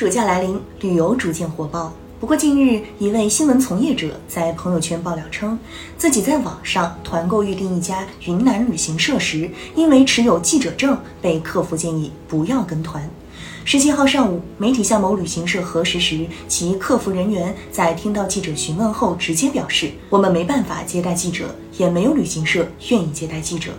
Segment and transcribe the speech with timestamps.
[0.00, 1.92] 暑假来临，旅游逐渐火爆。
[2.18, 5.58] 不过近日，一位新闻从业者在朋友圈爆料称，
[5.98, 13.10] 自己在网上团购预订一家云南旅行社时，因为持有记者证，被客服建议不要跟团。
[13.66, 23.72] 十七号上午，媒体向某旅行社核实时，其客服人员在听到记者询问后，直接表示：“我们没办法接待记者，也没有旅行社愿意接待记者。”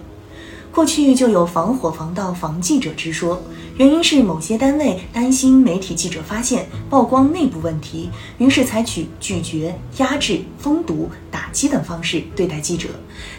[0.74, 3.42] 过去就有防火防盗防记者之说，
[3.76, 12.88] 原因是某些单位担心媒体记者发现曝光内部问题，于是采取拒绝、压制、封堵、打击等方式对待记者。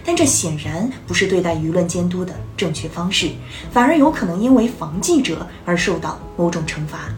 [0.05, 3.31] 但这显然不是对待舆论监督的正确方式，
[3.73, 7.09] 反而有可能因为防记者而受到某种惩罚。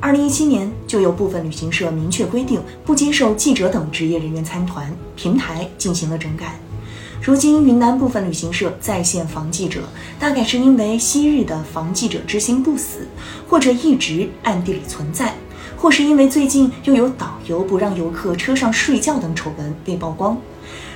[0.00, 6.58] 二零一七年就有部分旅行社明确规定不接受记者等职业人员参团，平台进行了整改。
[7.20, 9.82] 如今，云南部分旅行社在线防记者，
[10.18, 13.06] 大概是因为昔日的防记者之心不死，
[13.48, 15.34] 或者一直暗地里存在，
[15.76, 20.38] 或是因为最近又有导游不让游客车上睡觉等丑闻被曝光。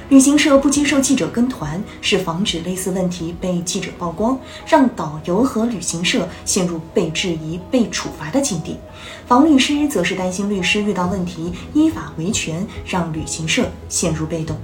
[0.09, 8.77] 旅行社不接受记者跟团，是防止类似问题被记者曝光，让导游和旅行社陷入被质疑、被处罚的境地；
[9.27, 14.57] 防律师则是担心律师遇到问题依法维权，让旅行社陷入被动。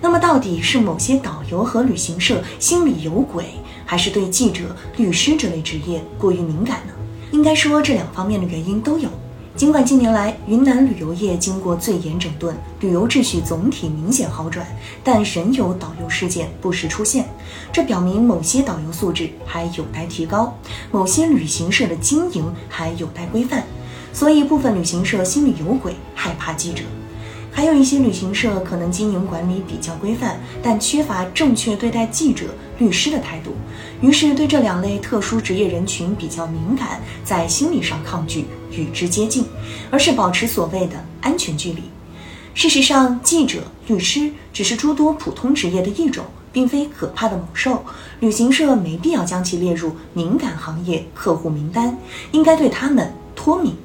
[0.00, 3.46] 那么，到底是某些导游和旅行社心里有鬼，
[3.84, 6.92] 还是对记者、律师这类职业过于敏感呢？
[7.30, 9.08] 应该说，这两方面的原因都有。
[9.54, 14.66] 尽管近年来云南旅游业经过最严整顿，旅游秩序总体明显好转，
[15.04, 17.28] 但仍有导游事件不时出现。
[17.70, 20.56] 这表明某些导游素质还有待提高，
[20.90, 23.62] 某些旅行社的经营还有待规范。
[24.14, 26.82] 所以，部分旅行社心里有鬼，害怕记者。
[27.54, 32.46] 还有一些旅行社可能经营管理比较规范，但缺乏正确对待记者、
[32.78, 33.52] 律师的态度，
[34.00, 39.44] 于是对这两类特殊职业人群比较敏感，在心理上抗拒与之接近，
[39.90, 41.82] 而是保持所谓的安全距离。
[42.54, 47.84] 事实上，记者、律师只是诸多普通职业的一种，并非可怕的猛兽。
[48.20, 51.98] 旅行社没必要将其列入敏感行业客户名单，
[52.30, 53.76] 应该对他们脱敏。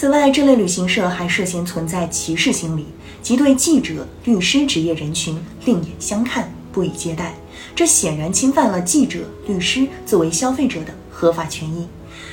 [0.00, 2.86] 此外，这类旅行社还涉嫌存在歧视心理，
[3.20, 7.34] 即对记者、律师职业人群另眼相看，不予接待。
[7.76, 11.86] 这显然侵犯了记者、律师作为消费者的合法权益。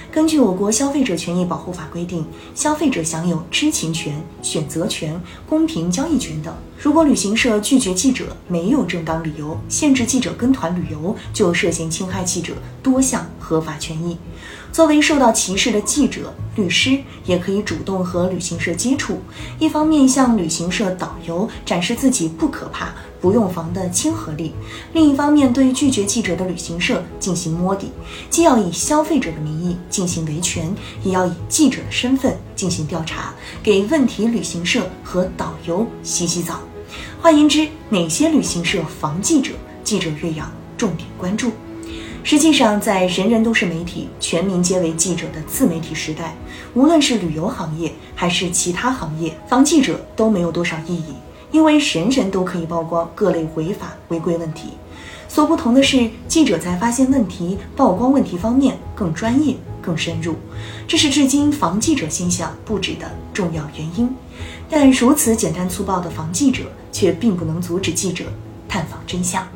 [0.09, 6.55] 根据我国消费者权益保护法规定，消费者享有知情权、选择权、公平交易权等。
[6.79, 14.17] 如果旅行社拒绝记者没有正当理由，限制记者跟团旅游，就涉嫌侵害记者多项合法权益。
[14.71, 19.19] 作为受到歧视的记者、律师，也可以主动和旅行社接触，
[19.59, 24.51] 一方面向旅行社导游展示自己不可怕、不用防的亲和力；
[24.91, 27.91] 另一方面对拒绝记者的旅行社进行摸底，
[28.29, 36.59] 既要以消费者的名义进行维权，也要以记者的身份进行调查，给问题旅行社和导游洗洗澡。
[37.21, 39.51] 换言之，哪些旅行社防记者？
[39.83, 41.49] 记者岳阳重点关注。
[42.29, 46.35] 实际上，在人人都是媒体、全民皆为记者的自媒体时代，
[46.73, 51.13] 无论是旅游行业还是其他行业，防记者都没有多少意义，
[51.53, 54.71] 因为人人都可以曝光各类违法违规问题。
[55.29, 60.35] 所不同的是，记者在发现问题、曝光问题方面更专业、更深入，
[60.85, 64.13] 这是至今防记者现象不止的重要原因。
[64.69, 68.25] 但如此简单粗暴的防记者，却并不能阻止记者
[68.67, 69.47] 探访真相。